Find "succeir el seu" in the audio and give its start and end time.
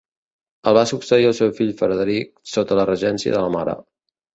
0.93-1.53